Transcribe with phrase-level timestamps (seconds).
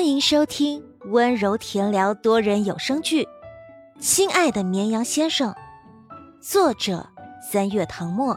[0.00, 3.22] 欢迎收听温柔甜聊多人有声剧
[4.00, 5.52] 《亲爱的绵羊先生》，
[6.40, 7.06] 作者
[7.52, 8.34] 三月唐末，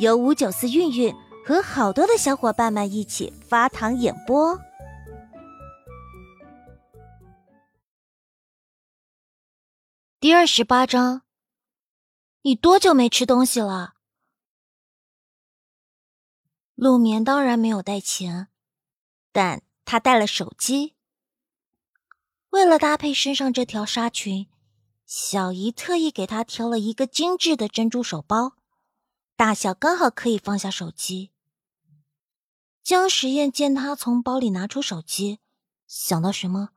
[0.00, 1.14] 由五九四韵韵
[1.46, 4.58] 和好多的小伙伴们一起发糖演播。
[10.18, 11.22] 第二十八章，
[12.42, 13.94] 你多久没吃东西了？
[16.74, 18.48] 陆眠当然没有带钱，
[19.30, 19.62] 但。
[19.86, 20.96] 他带了手机，
[22.50, 24.48] 为了搭配身上这条纱裙，
[25.06, 28.56] 小姨特意给他挑了一个精致的珍珠手包，
[29.36, 31.30] 大小刚好可以放下手机。
[32.82, 35.38] 江时宴见他从包里拿出手机，
[35.86, 36.70] 想到什么，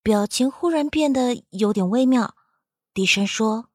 [0.00, 2.36] 表情忽然变得有点微妙，
[2.94, 3.70] 低声说：“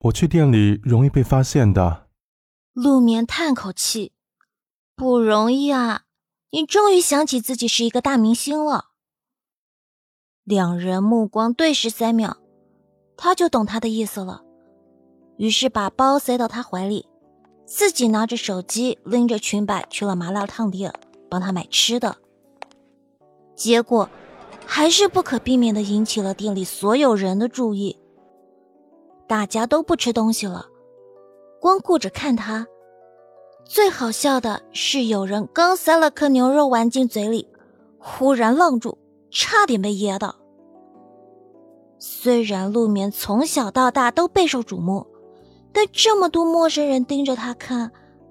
[0.00, 2.10] 我去店里容易被发现的。”
[2.74, 4.12] 陆眠叹口气
[4.94, 6.02] ：“不容易啊。”
[6.50, 8.86] 你终于想起自己是一个大明星了。
[10.44, 12.36] 两人目光对视三秒，
[13.16, 14.44] 他就懂他的意思了，
[15.38, 17.08] 于是把包塞到他怀里，
[17.64, 20.92] 自己拿着手机，拎着裙摆去了麻辣烫店
[21.28, 22.16] 帮他买吃的。
[23.56, 24.08] 结果，
[24.64, 27.98] 还是不可避免的引起了店里所有人的注意。
[29.26, 30.66] 大家都不吃东西了，
[31.60, 32.64] 光顾着看他。
[33.68, 37.48] 最好笑的是，有人刚塞了颗牛肉丸进嘴里，
[37.98, 38.96] 忽然愣住，
[39.28, 40.36] 差点被噎到。
[41.98, 45.04] 虽然陆眠从小到大都备受瞩目，
[45.72, 47.90] 但这么多陌生人盯着他看，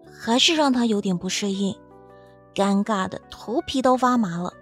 [0.09, 1.75] 还是让他有点不适应，
[2.53, 4.53] 尴尬的头皮都发麻了。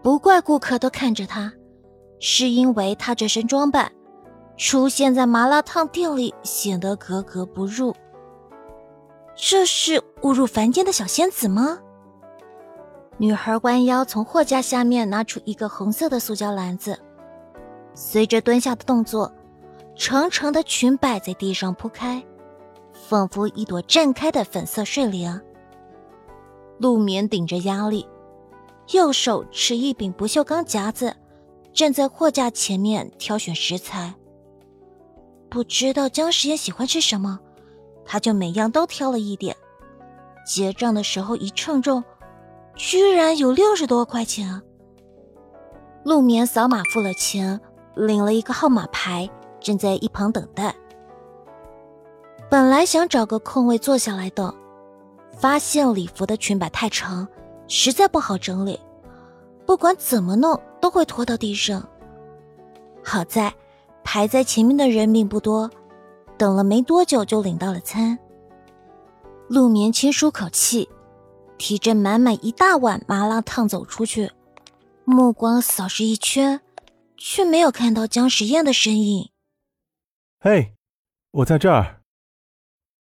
[0.00, 1.52] 不怪顾客都看着他，
[2.20, 3.90] 是因为他这身装扮，
[4.56, 7.92] 出现在麻辣烫店里显得格格不入。
[9.40, 11.78] 这是误入凡间的小仙子吗？
[13.18, 16.98] 女孩弯腰从货架下面拿出一个红色的塑胶篮子，
[17.94, 19.32] 随着蹲下的动作，
[19.94, 22.20] 长长的裙摆在地上铺开，
[22.92, 25.40] 仿佛一朵绽开的粉色睡莲。
[26.78, 28.08] 陆眠顶着压力，
[28.92, 31.14] 右手持一柄不锈钢夹子，
[31.72, 34.12] 站在货架前面挑选食材。
[35.48, 37.38] 不知道姜时宴喜欢吃什么。
[38.10, 39.54] 他就每样都挑了一点，
[40.46, 42.02] 结账的时候一称重，
[42.74, 44.62] 居然有六十多块钱。
[46.04, 47.60] 陆眠扫码付了钱，
[47.94, 49.28] 领了一个号码牌，
[49.60, 50.74] 正在一旁等待。
[52.48, 54.54] 本来想找个空位坐下来等，
[55.38, 57.28] 发现礼服的裙摆太长，
[57.66, 58.80] 实在不好整理，
[59.66, 61.86] 不管怎么弄都会拖到地上。
[63.04, 63.52] 好在
[64.02, 65.70] 排在前面的人并不多。
[66.38, 68.18] 等了没多久，就领到了餐。
[69.48, 70.88] 陆眠轻舒口气，
[71.58, 74.30] 提着满满一大碗麻辣烫走出去，
[75.04, 76.60] 目光扫视一圈，
[77.16, 79.30] 却没有看到姜时宴的身影。
[80.38, 80.74] 嘿，
[81.32, 82.02] 我在这儿。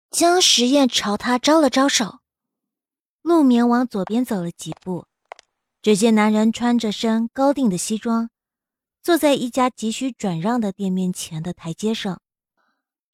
[0.09, 2.19] 姜时宴朝他招了招手，
[3.21, 5.05] 陆眠往左边走了几步，
[5.81, 8.29] 只见男人穿着身高定的西装，
[9.03, 12.21] 坐在一家急需转让的店面前的台阶上。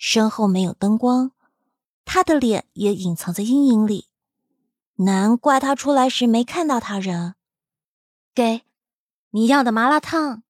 [0.08, 1.32] 身后没有灯光，
[2.06, 4.08] 他的脸也隐藏在阴影里，
[4.98, 7.34] 难怪他出来时没看到他人。
[8.36, 8.62] 给，
[9.32, 10.44] 你要的麻辣烫。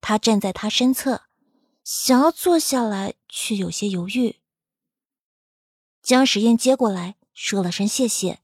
[0.00, 1.22] 他站在他身侧，
[1.82, 4.36] 想要坐下来，却有些犹豫。
[6.00, 8.38] 江时宴接过来，说了声谢谢，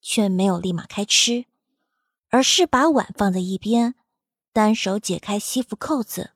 [0.00, 1.44] 却没有立马开吃，
[2.30, 3.94] 而是把碗放在一边，
[4.52, 6.32] 单手解开西服扣子。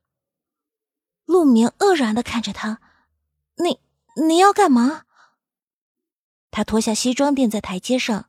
[1.25, 2.81] 陆明愕然的看着他。
[3.63, 3.79] 你
[4.27, 5.05] 你要干嘛？
[6.51, 8.29] 他脱下西装垫在台阶上，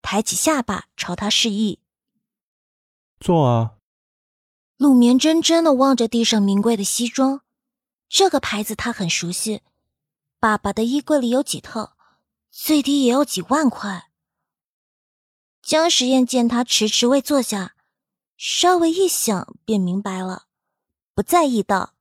[0.00, 1.80] 抬起下巴朝他示意
[3.20, 3.76] ：“坐啊。”
[4.76, 7.42] 陆眠怔怔的望着地上名贵的西装，
[8.08, 9.62] 这个牌子他很熟悉，
[10.40, 11.96] 爸爸的衣柜里有几套，
[12.50, 14.10] 最低也要几万块。
[15.62, 17.76] 江时宴见他迟迟未坐下，
[18.36, 20.46] 稍微一想便明白了，
[21.14, 21.93] 不在意道。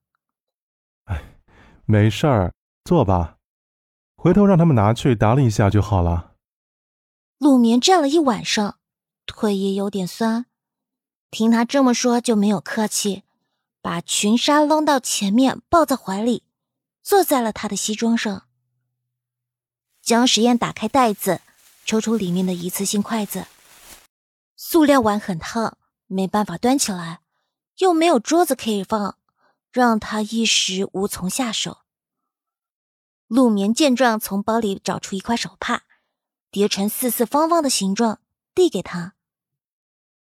[1.93, 3.37] 没事儿，坐吧，
[4.15, 6.31] 回头让他们拿去打理一下就好了。
[7.37, 8.79] 陆眠站了一晚上，
[9.27, 10.47] 腿也有点酸，
[11.29, 13.21] 听他这么说就没有客气，
[13.79, 16.41] 把裙纱扔到前面，抱在怀里，
[17.03, 18.47] 坐在了他的西装上。
[20.01, 21.41] 江时宴打开袋子，
[21.85, 23.45] 抽出里面的一次性筷子，
[24.55, 27.19] 塑料碗很烫，没办法端起来，
[27.77, 29.19] 又没有桌子可以放。
[29.71, 31.82] 让他一时无从下手。
[33.33, 35.81] 陆眠见状，从包里找出一块手帕，
[36.51, 38.19] 叠成四四方方的形状，
[38.53, 39.15] 递给他。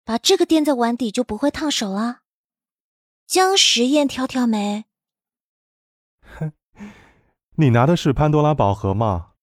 [0.03, 2.23] 把这个垫在碗底就不会烫手了。
[3.25, 4.87] 江时宴挑挑眉，
[6.21, 6.53] 哼，
[7.55, 9.35] 你拿的是潘多拉宝盒吗？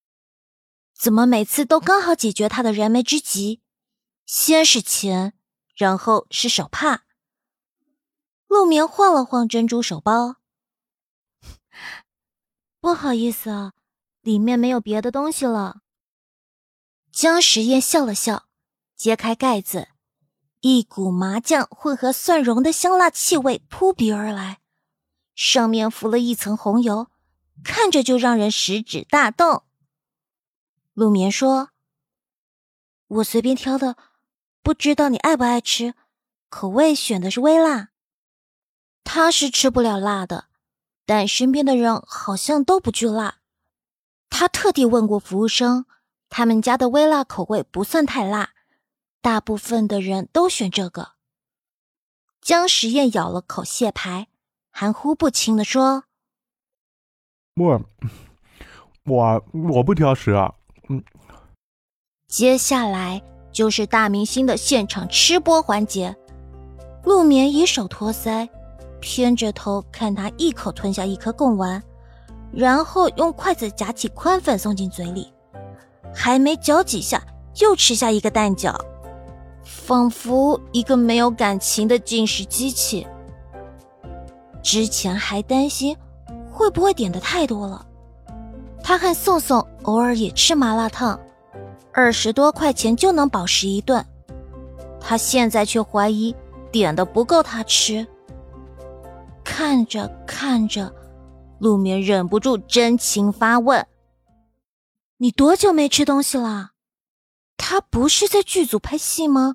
[0.93, 3.61] 怎么每次都刚好解决他的燃眉之急？
[4.25, 5.31] 先是钱，
[5.73, 7.05] 然后是手帕。
[8.49, 10.35] 陆眠晃了晃珍珠手包，
[12.83, 13.71] 不好意思啊，
[14.19, 15.83] 里面没有别的东西了。
[17.13, 18.49] 江时宴笑了笑，
[18.97, 19.87] 揭开盖子。
[20.59, 24.59] 一股麻酱混合蒜蓉的香辣气味扑鼻而来，
[25.33, 27.07] 上面浮了一层红油，
[27.63, 29.63] 看着就让人食指大动。
[30.91, 31.69] 陆眠说
[33.07, 33.95] ：“我随便挑的，
[34.61, 35.93] 不知道你爱不爱吃，
[36.49, 37.91] 口味选的是微辣。
[39.05, 40.49] 他是吃不了辣的，
[41.05, 43.37] 但身边的人好像都不惧辣。
[44.29, 45.85] 他特地问过服务生，
[46.29, 48.51] 他们家的微辣口味不算太辣。”
[49.21, 51.13] 大部分的人都选这个。
[52.41, 54.27] 江时宴咬了口蟹排，
[54.69, 56.03] 含糊不清的说
[57.55, 57.81] ：“我，
[59.05, 60.33] 我我不挑食。”
[60.89, 61.01] 嗯。
[62.27, 63.23] 接下来
[63.53, 66.13] 就是大明星的现场吃播环节。
[67.05, 68.49] 陆眠以手托腮，
[69.03, 71.83] 偏着头看他一口吞下一颗贡丸，
[72.53, 75.29] 然后用筷子夹起宽粉送进嘴里，
[76.15, 77.21] 还没嚼几下，
[77.59, 78.73] 又吃下一个蛋饺。
[79.61, 83.05] 仿佛一个没有感情的进食机器。
[84.61, 85.93] 之前还担心
[86.49, 87.85] 会不会点的太多了。
[88.81, 91.19] 他和宋宋偶尔也吃麻辣烫，
[91.91, 94.05] 二十多块钱就能饱食一顿。
[94.97, 96.33] 他现在却怀疑
[96.71, 98.07] 点的不够他吃。
[99.55, 100.91] 看着看着，
[101.59, 103.87] 陆眠忍不住真情发问
[105.17, 106.71] ：“你多久没吃东西了？”
[107.55, 109.53] 他不是在剧组拍戏吗？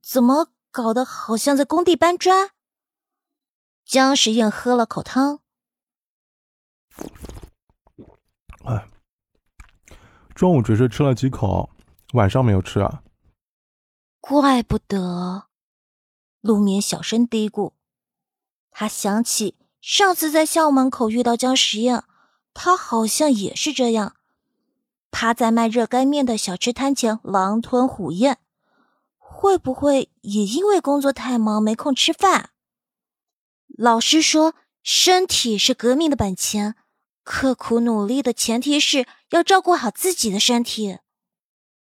[0.00, 2.50] 怎么搞得好像在工地搬砖？
[3.84, 5.40] 江时宴喝了口汤，
[8.64, 8.88] 哎，
[10.32, 11.68] 中午只是吃了几口，
[12.12, 13.02] 晚上没有吃啊。
[14.20, 15.48] 怪不得，
[16.40, 17.72] 陆眠小声嘀咕。
[18.76, 22.02] 他想起上次在校门口遇到江时宴，
[22.52, 24.16] 他好像也是这样。
[25.12, 28.38] 趴在卖热干面的小吃摊前狼吞虎咽，
[29.16, 32.50] 会不会也因为工作太忙没空吃饭？
[33.78, 36.74] 老师说，身体是革命的本钱，
[37.22, 40.98] 刻苦努力的前提是要照顾好自己的身体。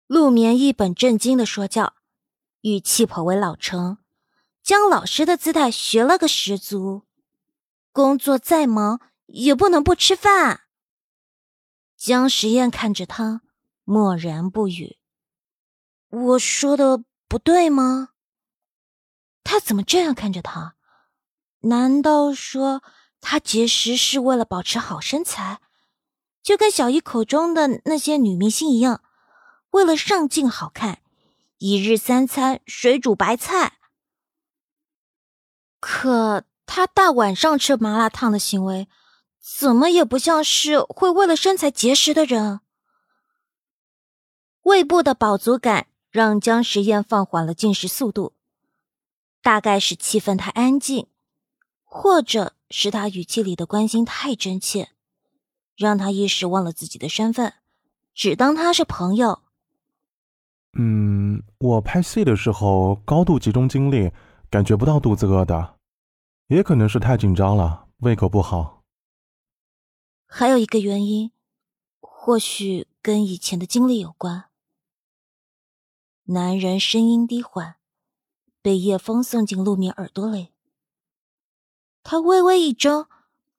[0.08, 1.96] 陆眠一本正经的说教，
[2.62, 3.98] 语气颇为老成，
[4.68, 7.04] 将老师的姿态学了个十足。
[7.94, 10.64] 工作再忙也不能不吃饭。
[11.96, 13.44] 江时宴看着他，
[13.86, 14.98] 默然不语。
[16.10, 18.10] 我说的不对吗？
[19.42, 20.76] 他怎么这样看着他？
[21.62, 22.84] 难道说
[23.22, 25.62] 他节食是为了保持好身材，
[26.44, 29.02] 就跟小姨口中的那些女明星一样，
[29.70, 31.00] 为了上镜好看，
[31.58, 33.76] 一日三餐水煮白菜？
[35.80, 38.88] 可他大晚上吃麻辣烫的行为。
[39.50, 42.60] 怎么也不像是会为了身材节食的人。
[44.64, 48.34] 胃部的饱足感让江时宴放缓了进食速度，
[49.42, 51.08] 大概是气氛太安静，
[51.86, 54.90] 或者是他语气里的关心太真切，
[55.78, 57.54] 让他一时忘了自己的身份，
[58.14, 59.44] 只当他是朋友。
[60.74, 64.12] 嗯，我拍戏的时候高度集中精力，
[64.50, 65.77] 感觉不到肚子饿的，
[66.48, 68.84] 也可能是太紧张了，胃口不好。
[70.26, 71.32] 还有一个原因，
[72.00, 74.46] 或许跟以前的经历有关。
[76.24, 77.76] 男人声音低缓，
[78.62, 80.54] 被夜风送进陆眠耳朵里。
[82.02, 83.08] 他微微一怔，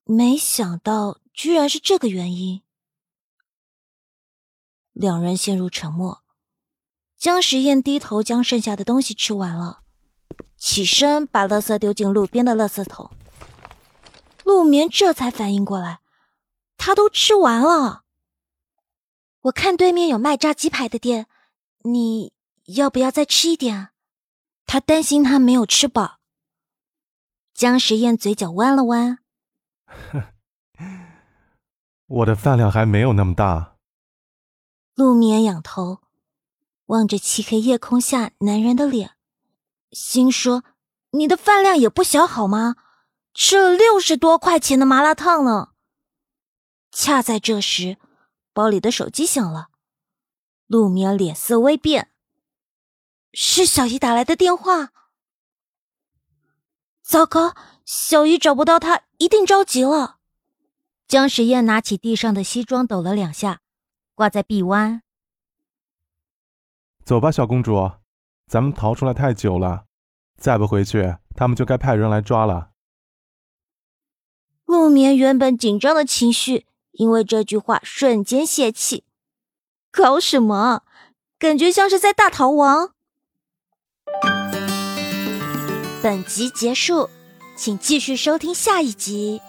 [0.04, 2.62] 没想到居然是这个原因。
[4.92, 6.22] 两人陷入沉默。
[7.18, 9.82] 江时宴低头将剩下的东西吃完了，
[10.58, 13.10] 起身把垃圾丢进路边的垃圾桶。
[14.44, 16.00] 陆眠这才反应过来。
[16.76, 18.04] 他都吃完了。
[19.42, 21.26] 我看对面有卖炸鸡排的店，
[21.82, 22.32] 你
[22.66, 23.88] 要不要再吃一点？
[24.66, 26.18] 他担心他没有吃饱。
[27.54, 29.18] 江时宴嘴角弯了弯，
[32.06, 33.76] 我的饭量还没有那么大。
[34.94, 36.00] 陆眠仰头
[36.86, 39.16] 望着漆黑夜空下男人的脸，
[39.92, 40.64] 心说
[41.12, 42.76] ：“你的饭量也不小好吗？
[43.34, 45.70] 吃了六十多块钱的麻辣烫呢。”
[46.90, 47.98] 恰在这时，
[48.52, 49.68] 包里的手机响了。
[50.66, 52.10] 陆眠脸色微变。
[53.32, 54.90] 是小姨打来的电话。
[57.02, 57.54] 糟糕，
[57.84, 60.18] 小姨找不到他，一定着急了。
[61.06, 63.60] 江时宴拿起地上的西装，抖了两下，
[64.14, 65.02] 挂在臂弯。
[67.04, 67.90] 走吧，小公主，
[68.48, 69.84] 咱们逃出来太久了，
[70.38, 72.70] 再不回去，他们就该派人来抓了。
[74.64, 79.04] 陆眠原本紧张的情绪，因为这句话瞬间泄气。
[79.90, 80.82] 搞什么？
[81.38, 82.92] 感觉像是在大逃亡。
[86.02, 87.10] 本集结束，
[87.56, 89.40] 请继续收听下一集。